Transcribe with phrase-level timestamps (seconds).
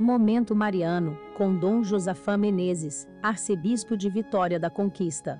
[0.00, 5.38] Momento Mariano, com Dom Josafá Menezes, arcebispo de Vitória da Conquista.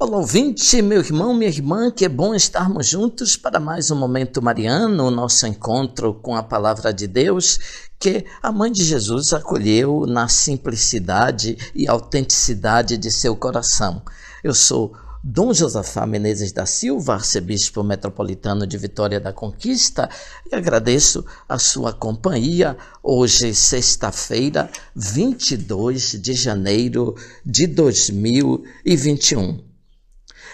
[0.00, 4.42] Olá, ouvinte, meu irmão, minha irmã, que é bom estarmos juntos para mais um Momento
[4.42, 10.04] Mariano, o nosso encontro com a Palavra de Deus, que a Mãe de Jesus acolheu
[10.08, 14.02] na simplicidade e autenticidade de seu coração.
[14.42, 14.92] Eu sou
[15.24, 20.10] Dom Josafá Menezes da Silva, arcebispo metropolitano de Vitória da Conquista,
[20.50, 27.14] e agradeço a sua companhia hoje, sexta-feira, 22 de janeiro
[27.46, 29.62] de 2021.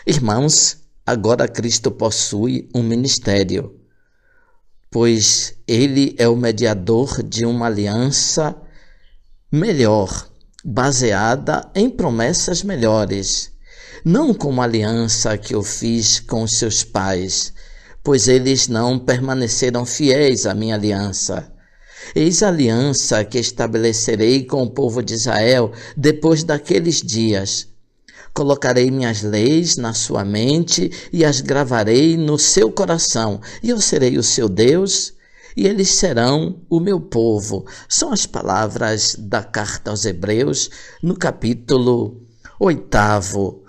[0.06, 3.74] Irmãos, agora Cristo possui um ministério,
[4.90, 8.54] pois ele é o mediador de uma aliança
[9.50, 10.28] melhor,
[10.62, 13.56] baseada em promessas melhores
[14.04, 17.52] não como a aliança que eu fiz com seus pais,
[18.02, 21.52] pois eles não permaneceram fiéis à minha aliança.
[22.14, 27.68] Eis a aliança que estabelecerei com o povo de Israel depois daqueles dias.
[28.32, 34.16] Colocarei minhas leis na sua mente e as gravarei no seu coração, e eu serei
[34.16, 35.12] o seu Deus,
[35.56, 37.66] e eles serão o meu povo.
[37.88, 40.70] São as palavras da carta aos Hebreus,
[41.02, 42.22] no capítulo
[42.60, 43.64] oitavo.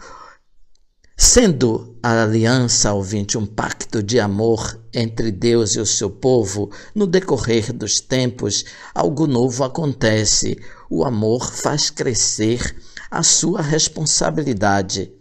[1.21, 7.05] Sendo a aliança, ouvinte, um pacto de amor entre Deus e o seu povo, no
[7.05, 8.63] decorrer dos tempos,
[8.95, 10.57] algo novo acontece.
[10.89, 12.73] O amor faz crescer
[13.11, 15.11] a sua responsabilidade.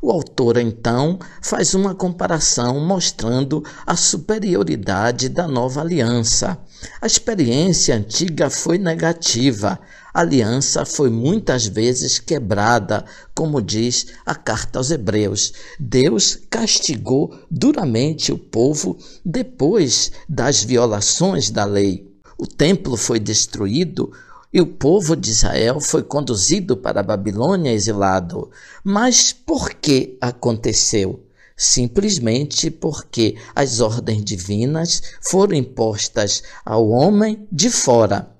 [0.00, 6.56] O autor, então, faz uma comparação mostrando a superioridade da nova aliança.
[7.00, 9.80] A experiência antiga foi negativa,
[10.14, 13.04] a aliança foi muitas vezes quebrada,
[13.34, 15.52] como diz a carta aos Hebreus.
[15.78, 22.08] Deus castigou duramente o povo depois das violações da lei.
[22.38, 24.12] O templo foi destruído
[24.52, 28.50] e o povo de Israel foi conduzido para a Babilônia exilado.
[28.82, 31.24] Mas por que aconteceu?
[31.56, 38.30] Simplesmente porque as ordens divinas foram impostas ao homem de fora.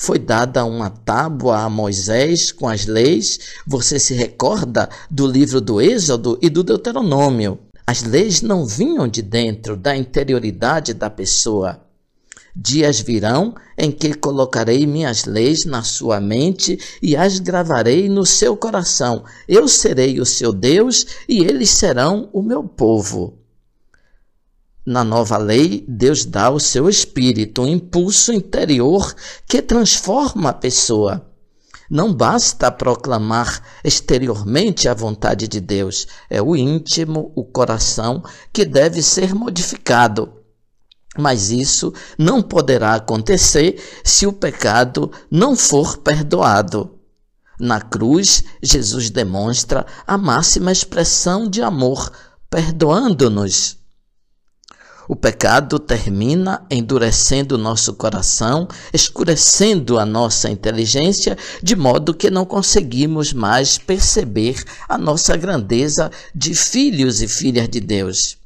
[0.00, 3.40] Foi dada uma tábua a Moisés com as leis.
[3.66, 7.58] Você se recorda do livro do Êxodo e do Deuteronômio.
[7.84, 11.87] As leis não vinham de dentro da interioridade da pessoa
[12.60, 18.56] Dias virão em que colocarei minhas leis na sua mente e as gravarei no seu
[18.56, 19.22] coração.
[19.46, 23.38] Eu serei o seu Deus e eles serão o meu povo.
[24.84, 29.14] Na nova lei, Deus dá o seu espírito, um impulso interior
[29.46, 31.30] que transforma a pessoa.
[31.88, 38.20] Não basta proclamar exteriormente a vontade de Deus, é o íntimo, o coração
[38.52, 40.37] que deve ser modificado.
[41.16, 46.98] Mas isso não poderá acontecer se o pecado não for perdoado.
[47.58, 52.12] Na cruz, Jesus demonstra a máxima expressão de amor,
[52.48, 53.78] perdoando-nos.
[55.08, 63.32] O pecado termina endurecendo nosso coração, escurecendo a nossa inteligência, de modo que não conseguimos
[63.32, 68.37] mais perceber a nossa grandeza de filhos e filhas de Deus.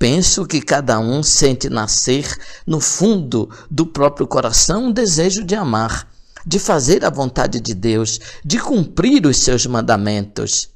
[0.00, 2.26] Penso que cada um sente nascer
[2.66, 6.10] no fundo do próprio coração um desejo de amar,
[6.46, 10.70] de fazer a vontade de Deus, de cumprir os seus mandamentos.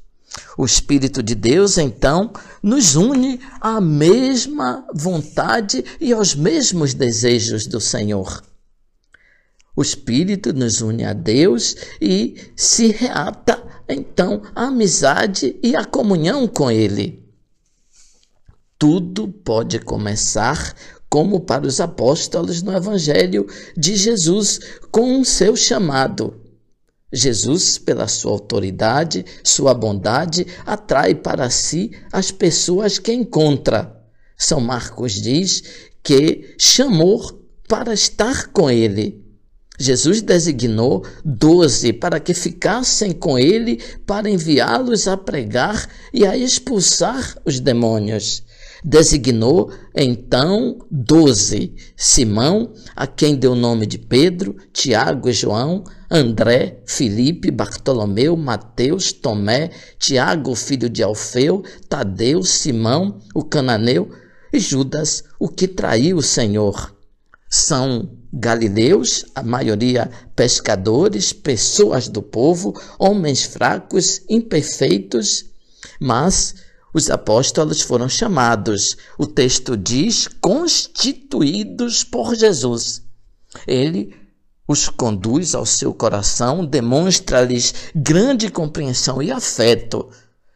[0.59, 7.81] O Espírito de Deus, então, nos une à mesma vontade e aos mesmos desejos do
[7.81, 8.43] Senhor.
[9.75, 16.47] O Espírito nos une a Deus e se reata, então, a amizade e a comunhão
[16.47, 17.24] com Ele
[18.84, 20.77] tudo pode começar
[21.09, 26.39] como para os apóstolos no Evangelho de Jesus, com o seu chamado.
[27.11, 34.05] Jesus, pela sua autoridade, sua bondade, atrai para si as pessoas que encontra.
[34.37, 35.62] São Marcos diz
[36.03, 39.25] que chamou para estar com ele.
[39.79, 47.35] Jesus designou doze para que ficassem com ele para enviá-los a pregar e a expulsar
[47.47, 48.44] os demônios
[48.85, 56.83] designou então doze: Simão, a quem deu o nome de Pedro, Tiago e João, André,
[56.87, 64.11] Filipe, Bartolomeu, Mateus, Tomé, Tiago, filho de Alfeu, Tadeu, Simão, o cananeu
[64.53, 66.95] e Judas, o que traiu o Senhor.
[67.49, 75.47] São galileus, a maioria pescadores, pessoas do povo, homens fracos, imperfeitos,
[76.01, 76.55] mas
[76.94, 83.02] os apóstolos foram chamados, o texto diz, constituídos por Jesus.
[83.67, 84.14] Ele
[84.67, 90.08] os conduz ao seu coração, demonstra-lhes grande compreensão e afeto.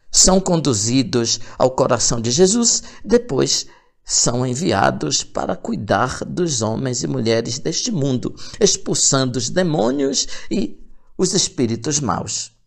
[0.09, 3.67] São conduzidos ao coração de Jesus, depois
[4.03, 10.79] são enviados para cuidar dos homens e mulheres deste mundo, expulsando os demônios e
[11.15, 12.58] os espíritos maus.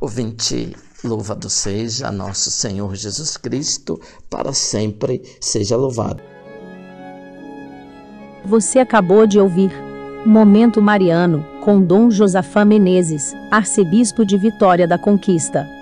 [0.00, 4.00] Ouvinte, louvado seja nosso Senhor Jesus Cristo,
[4.30, 6.22] para sempre seja louvado.
[8.44, 9.72] Você acabou de ouvir
[10.24, 15.77] Momento Mariano, com Dom Josafá Menezes, arcebispo de Vitória da Conquista.